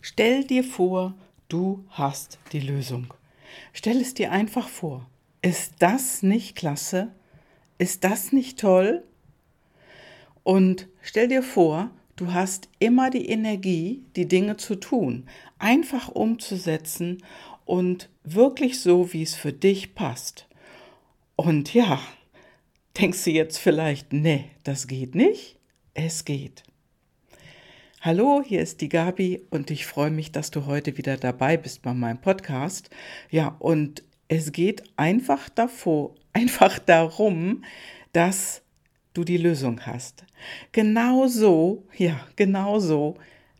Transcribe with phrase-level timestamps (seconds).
[0.00, 1.14] Stell dir vor,
[1.48, 3.12] du hast die Lösung.
[3.72, 5.08] Stell es dir einfach vor.
[5.42, 7.12] Ist das nicht klasse?
[7.78, 9.04] Ist das nicht toll?
[10.42, 15.26] Und stell dir vor, du hast immer die Energie, die Dinge zu tun,
[15.58, 17.22] einfach umzusetzen
[17.64, 20.46] und wirklich so, wie es für dich passt.
[21.36, 22.00] Und ja,
[22.98, 25.58] denkst du jetzt vielleicht, nee, das geht nicht?
[25.94, 26.62] Es geht.
[28.02, 31.82] Hallo, hier ist die Gabi und ich freue mich, dass du heute wieder dabei bist
[31.82, 32.88] bei meinem Podcast.
[33.28, 37.62] Ja, und es geht einfach davor, einfach darum,
[38.14, 38.62] dass
[39.12, 40.24] du die Lösung hast.
[40.72, 43.18] Genauso, ja, genauso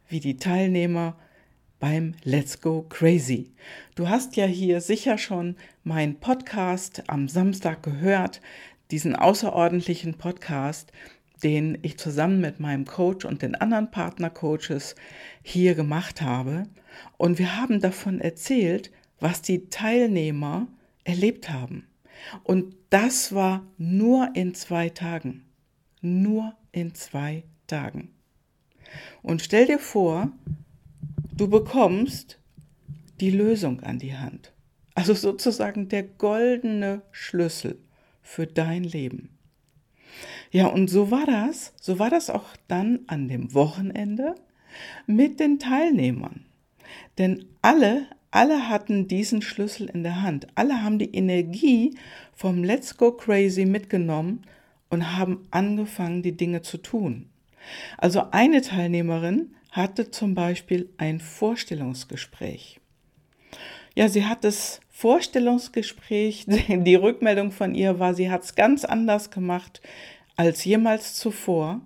[0.09, 1.19] wie die Teilnehmer
[1.79, 3.53] beim Let's Go Crazy.
[3.95, 8.41] Du hast ja hier sicher schon meinen Podcast am Samstag gehört,
[8.91, 10.93] diesen außerordentlichen Podcast,
[11.43, 14.95] den ich zusammen mit meinem Coach und den anderen Partnercoaches
[15.43, 16.65] hier gemacht habe.
[17.17, 20.69] Und wir haben davon erzählt, was die Teilnehmer
[21.05, 21.87] erlebt haben.
[22.43, 25.45] Und das war nur in zwei Tagen.
[26.01, 28.11] Nur in zwei Tagen.
[29.23, 30.33] Und stell dir vor,
[31.37, 32.39] du bekommst
[33.21, 34.53] die Lösung an die Hand.
[34.95, 37.79] Also sozusagen der goldene Schlüssel
[38.23, 39.40] für dein Leben.
[40.51, 44.35] Ja, und so war das, so war das auch dann an dem Wochenende
[45.07, 46.45] mit den Teilnehmern.
[47.19, 50.47] Denn alle, alle hatten diesen Schlüssel in der Hand.
[50.55, 51.97] Alle haben die Energie
[52.35, 54.43] vom Let's Go Crazy mitgenommen
[54.89, 57.29] und haben angefangen, die Dinge zu tun.
[57.99, 62.80] Also eine Teilnehmerin hatte zum Beispiel ein Vorstellungsgespräch.
[63.95, 69.31] Ja, sie hat das Vorstellungsgespräch, die Rückmeldung von ihr war, sie hat es ganz anders
[69.31, 69.81] gemacht,
[70.37, 71.81] als jemals zuvor,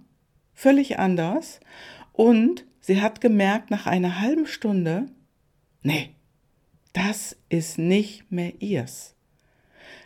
[0.52, 1.60] völlig anders.
[2.12, 5.06] Und sie hat gemerkt nach einer halben Stunde,
[5.82, 6.14] nee,
[6.92, 9.14] das ist nicht mehr ihrs.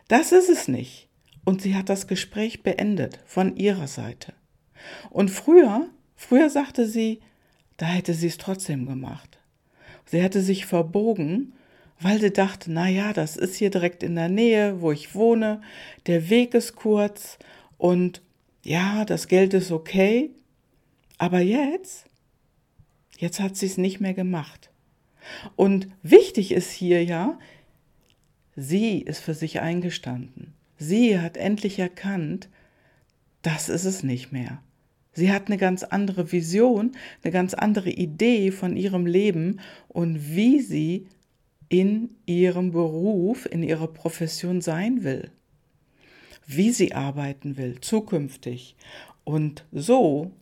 [0.08, 1.08] Das ist es nicht.
[1.44, 4.34] Und sie hat das Gespräch beendet von ihrer Seite.
[5.10, 7.20] Und früher, früher sagte sie,
[7.76, 9.38] da hätte sie es trotzdem gemacht.
[10.06, 11.52] Sie hätte sich verbogen,
[12.00, 15.60] weil sie dachte, na ja, das ist hier direkt in der Nähe, wo ich wohne,
[16.06, 17.38] der Weg ist kurz
[17.76, 18.22] und
[18.62, 20.30] ja, das Geld ist okay,
[21.16, 22.06] aber jetzt,
[23.18, 24.70] jetzt hat sie es nicht mehr gemacht.
[25.56, 27.38] Und wichtig ist hier ja,
[28.56, 30.54] sie ist für sich eingestanden.
[30.76, 32.48] Sie hat endlich erkannt,
[33.42, 34.62] das ist es nicht mehr.
[35.12, 36.92] Sie hat eine ganz andere Vision,
[37.22, 41.08] eine ganz andere Idee von ihrem Leben und wie sie
[41.68, 45.30] in ihrem Beruf, in ihrer Profession sein will
[46.48, 48.74] wie sie arbeiten will, zukünftig.
[49.22, 50.32] Und so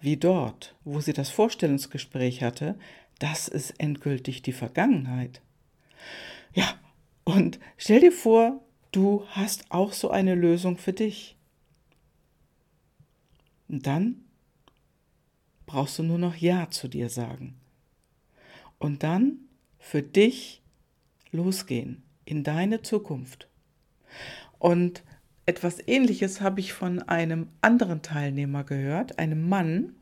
[0.00, 2.78] wie dort, wo sie das Vorstellungsgespräch hatte,
[3.18, 5.42] das ist endgültig die Vergangenheit.
[6.54, 6.74] Ja,
[7.24, 11.36] und stell dir vor, du hast auch so eine Lösung für dich.
[13.68, 14.24] Und dann
[15.66, 17.60] brauchst du nur noch Ja zu dir sagen.
[18.78, 19.49] Und dann
[19.80, 20.62] für dich
[21.32, 23.48] losgehen in deine Zukunft.
[24.58, 25.02] Und
[25.46, 29.94] etwas Ähnliches habe ich von einem anderen Teilnehmer gehört, einem Mann,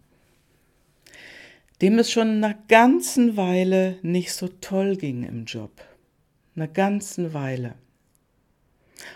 [1.80, 5.80] dem es schon eine ganzen Weile nicht so toll ging im Job.
[6.56, 7.76] Eine ganzen Weile.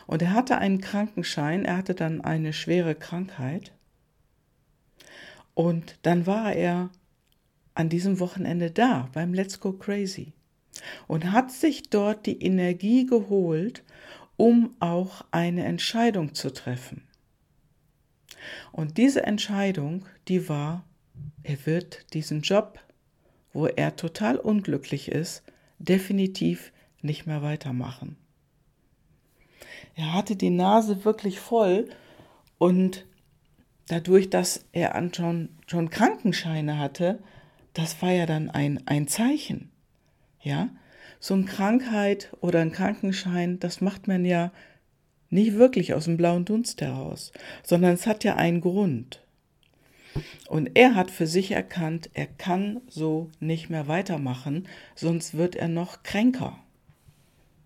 [0.07, 3.73] Und er hatte einen Krankenschein, er hatte dann eine schwere Krankheit.
[5.55, 6.91] Und dann war er
[7.75, 10.35] an diesem Wochenende da beim Let's Go Crazy
[11.07, 13.83] und hat sich dort die Energie geholt,
[14.37, 17.07] um auch eine Entscheidung zu treffen.
[18.73, 20.85] Und diese Entscheidung, die war,
[21.43, 22.81] er wird diesen Job,
[23.53, 25.43] wo er total unglücklich ist,
[25.79, 26.73] definitiv
[27.03, 28.17] nicht mehr weitermachen.
[29.95, 31.89] Er hatte die Nase wirklich voll
[32.59, 33.05] und
[33.89, 37.23] dadurch, dass er schon, schon Krankenscheine hatte,
[37.75, 39.72] das war ja dann ein, ein Zeichen.
[40.43, 40.71] Ja,
[41.21, 44.53] so eine Krankheit oder ein Krankenschein, das macht man ja
[45.31, 49.23] nicht wirklich aus dem blauen Dunst heraus, sondern es hat ja einen Grund.
[50.49, 55.69] Und er hat für sich erkannt, er kann so nicht mehr weitermachen, sonst wird er
[55.69, 56.59] noch kränker.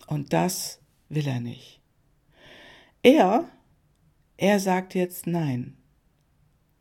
[0.07, 1.81] Und das will er nicht.
[3.03, 3.49] Er,
[4.37, 5.77] er sagt jetzt nein.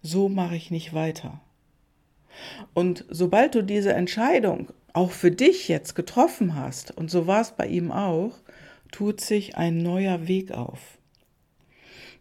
[0.01, 1.41] So mache ich nicht weiter.
[2.73, 7.51] Und sobald du diese Entscheidung auch für dich jetzt getroffen hast, und so war es
[7.51, 8.33] bei ihm auch,
[8.91, 10.97] tut sich ein neuer Weg auf.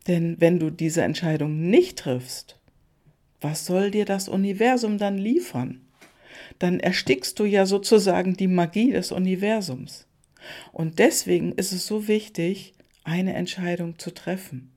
[0.06, 2.58] Denn wenn du diese Entscheidung nicht triffst,
[3.40, 5.84] was soll dir das Universum dann liefern?
[6.58, 10.06] dann erstickst du ja sozusagen die Magie des Universums.
[10.72, 14.72] Und deswegen ist es so wichtig, eine Entscheidung zu treffen.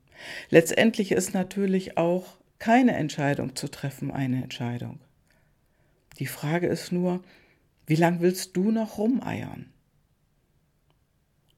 [0.49, 4.99] Letztendlich ist natürlich auch keine Entscheidung zu treffen eine Entscheidung.
[6.19, 7.21] Die Frage ist nur,
[7.87, 9.71] wie lang willst du noch rumeiern?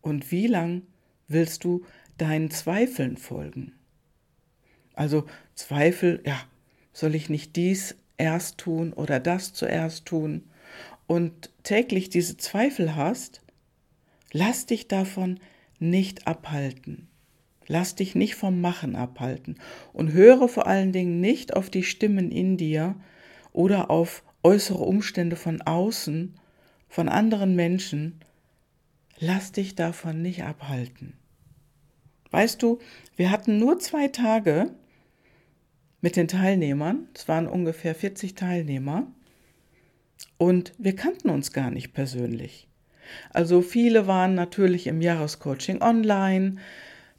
[0.01, 0.83] Und wie lang
[1.27, 1.83] willst du
[2.17, 3.73] deinen Zweifeln folgen?
[4.93, 6.39] Also Zweifel, ja,
[6.93, 10.43] soll ich nicht dies erst tun oder das zuerst tun?
[11.07, 13.41] Und täglich diese Zweifel hast,
[14.31, 15.39] lass dich davon
[15.79, 17.07] nicht abhalten.
[17.65, 19.57] Lass dich nicht vom Machen abhalten
[19.93, 22.95] und höre vor allen Dingen nicht auf die Stimmen in dir
[23.51, 26.36] oder auf äußere Umstände von außen,
[26.88, 28.19] von anderen Menschen.
[29.19, 31.13] Lass dich davon nicht abhalten.
[32.31, 32.80] Weißt du,
[33.15, 34.71] wir hatten nur zwei Tage
[36.01, 39.07] mit den Teilnehmern, es waren ungefähr 40 Teilnehmer,
[40.38, 42.68] und wir kannten uns gar nicht persönlich.
[43.31, 46.56] Also viele waren natürlich im Jahrescoaching online,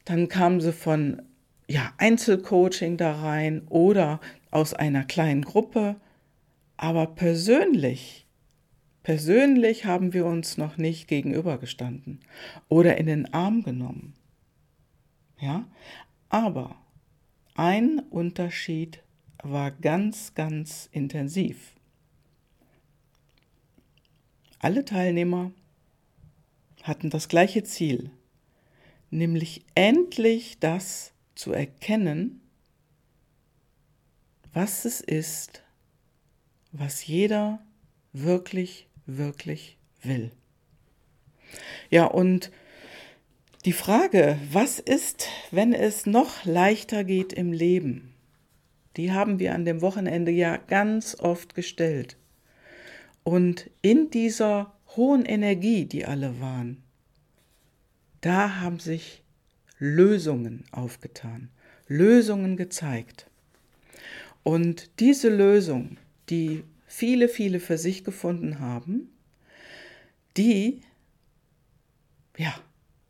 [0.05, 1.23] dann kamen sie von
[1.69, 4.21] ja, Einzelcoaching da rein oder
[4.51, 5.97] aus einer kleinen Gruppe,
[6.81, 8.27] aber persönlich,
[9.03, 12.21] persönlich haben wir uns noch nicht gegenübergestanden
[12.71, 14.15] oder in den Arm genommen.
[15.39, 15.69] Ja,
[16.31, 16.77] aber
[17.55, 19.03] ein Unterschied
[19.43, 21.75] war ganz, ganz intensiv.
[24.59, 25.53] Alle Teilnehmer
[26.83, 28.11] hatten das gleiche Ziel,
[29.11, 32.41] nämlich endlich das zu erkennen,
[34.55, 35.63] was es ist,
[36.73, 37.61] was jeder
[38.13, 40.31] wirklich, wirklich will.
[41.91, 42.51] Ja, und
[43.65, 48.15] die Frage, was ist, wenn es noch leichter geht im Leben,
[48.97, 52.17] die haben wir an dem Wochenende ja ganz oft gestellt.
[53.23, 56.83] Und in dieser hohen Energie, die alle waren,
[58.21, 59.23] da haben sich
[59.79, 61.51] Lösungen aufgetan,
[61.87, 63.27] Lösungen gezeigt.
[64.43, 65.97] Und diese Lösung,
[66.31, 69.11] die viele, viele für sich gefunden haben,
[70.37, 70.81] die,
[72.37, 72.55] ja,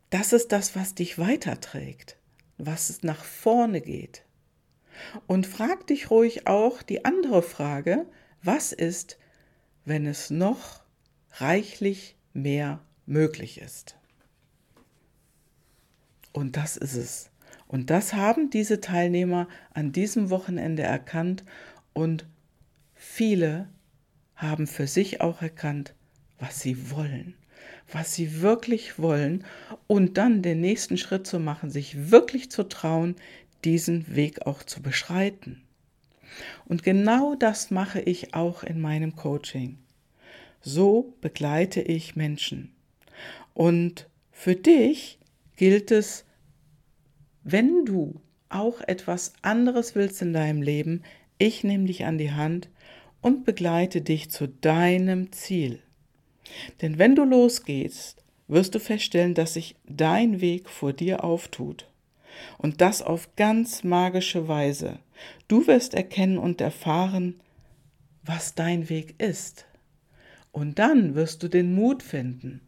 [0.09, 2.17] das ist das, was dich weiterträgt,
[2.57, 4.25] was es nach vorne geht.
[5.25, 8.05] Und frag dich ruhig auch die andere Frage,
[8.43, 9.17] was ist,
[9.85, 10.83] wenn es noch
[11.33, 13.95] reichlich mehr möglich ist?
[16.33, 17.29] Und das ist es.
[17.67, 21.45] Und das haben diese Teilnehmer an diesem Wochenende erkannt
[21.93, 22.25] und
[23.01, 23.67] viele
[24.35, 25.95] haben für sich auch erkannt,
[26.37, 27.33] was sie wollen,
[27.91, 29.43] was sie wirklich wollen
[29.87, 33.15] und dann den nächsten Schritt zu machen, sich wirklich zu trauen,
[33.65, 35.63] diesen Weg auch zu beschreiten.
[36.65, 39.79] Und genau das mache ich auch in meinem Coaching.
[40.61, 42.71] So begleite ich Menschen.
[43.55, 45.17] Und für dich
[45.55, 46.23] gilt es,
[47.43, 51.01] wenn du auch etwas anderes willst in deinem Leben,
[51.39, 52.69] ich nehme dich an die Hand
[53.21, 55.79] und begleite dich zu deinem Ziel.
[56.81, 61.87] Denn wenn du losgehst, wirst du feststellen, dass sich dein Weg vor dir auftut.
[62.57, 64.99] Und das auf ganz magische Weise.
[65.47, 67.39] Du wirst erkennen und erfahren,
[68.23, 69.65] was dein Weg ist.
[70.51, 72.61] Und dann wirst du den Mut finden,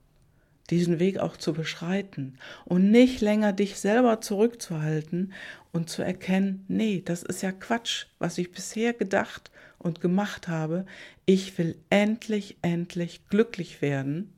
[0.69, 5.33] diesen Weg auch zu beschreiten und nicht länger dich selber zurückzuhalten
[5.71, 10.85] und zu erkennen, nee, das ist ja Quatsch, was ich bisher gedacht und gemacht habe.
[11.25, 14.33] Ich will endlich, endlich glücklich werden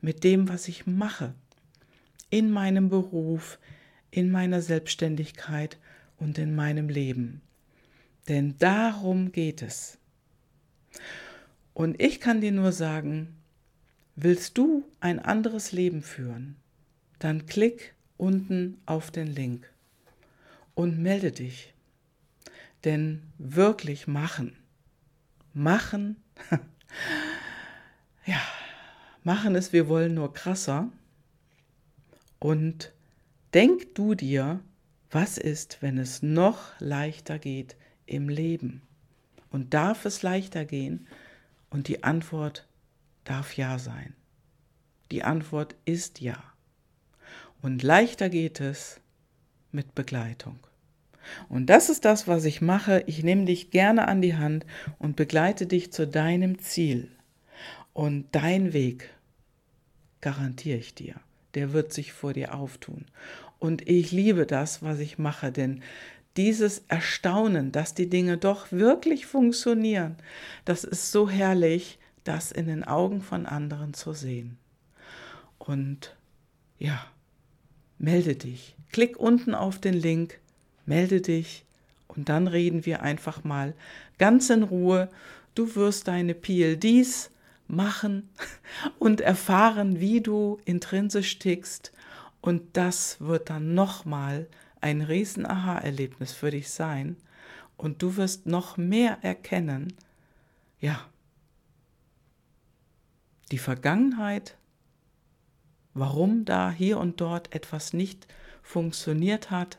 [0.00, 1.34] mit dem, was ich mache,
[2.30, 3.58] in meinem Beruf,
[4.10, 5.78] in meiner Selbstständigkeit
[6.18, 7.42] und in meinem Leben.
[8.28, 9.98] Denn darum geht es.
[11.74, 13.36] Und ich kann dir nur sagen,
[14.18, 16.56] Willst du ein anderes Leben führen?
[17.18, 19.70] Dann klick unten auf den Link
[20.74, 21.74] und melde dich.
[22.84, 24.56] Denn wirklich machen.
[25.52, 26.16] Machen.
[28.26, 28.40] ja,
[29.22, 30.90] machen es, wir wollen nur krasser.
[32.38, 32.92] Und
[33.52, 34.60] denk du dir,
[35.10, 38.80] was ist, wenn es noch leichter geht im Leben?
[39.50, 41.06] Und darf es leichter gehen?
[41.68, 42.65] Und die Antwort
[43.26, 44.14] darf Ja sein.
[45.10, 46.42] Die Antwort ist Ja.
[47.60, 49.00] Und leichter geht es
[49.72, 50.58] mit Begleitung.
[51.48, 53.02] Und das ist das, was ich mache.
[53.06, 54.64] Ich nehme dich gerne an die Hand
[54.98, 57.10] und begleite dich zu deinem Ziel.
[57.92, 59.10] Und dein Weg,
[60.20, 61.14] garantiere ich dir,
[61.54, 63.06] der wird sich vor dir auftun.
[63.58, 65.82] Und ich liebe das, was ich mache, denn
[66.36, 70.16] dieses Erstaunen, dass die Dinge doch wirklich funktionieren,
[70.64, 74.58] das ist so herrlich das in den Augen von anderen zu sehen.
[75.58, 76.16] Und
[76.78, 77.04] ja,
[77.98, 78.76] melde dich.
[78.92, 80.38] Klick unten auf den Link,
[80.84, 81.64] melde dich
[82.08, 83.74] und dann reden wir einfach mal
[84.18, 85.08] ganz in Ruhe.
[85.54, 87.30] Du wirst deine PLDs
[87.68, 88.28] machen
[88.98, 91.92] und erfahren, wie du intrinsisch tickst.
[92.40, 94.46] Und das wird dann nochmal
[94.80, 97.16] ein riesen Aha-Erlebnis für dich sein.
[97.76, 99.92] Und du wirst noch mehr erkennen,
[100.80, 101.00] ja,
[103.50, 104.56] die Vergangenheit,
[105.94, 108.26] warum da hier und dort etwas nicht
[108.62, 109.78] funktioniert hat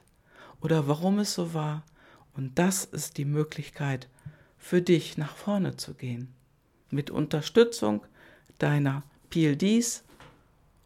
[0.62, 1.84] oder warum es so war.
[2.34, 4.08] Und das ist die Möglichkeit
[4.58, 6.34] für dich nach vorne zu gehen.
[6.90, 8.06] Mit Unterstützung
[8.60, 10.04] deiner PLDs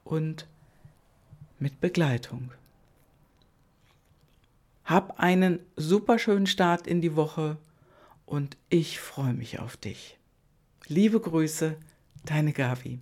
[0.04, 0.48] und
[1.60, 2.52] mit Begleitung.
[4.84, 7.58] Hab einen super schönen Start in die Woche
[8.26, 10.18] und ich freue mich auf dich.
[10.88, 11.78] Liebe Grüße,
[12.26, 13.00] deine Gavi.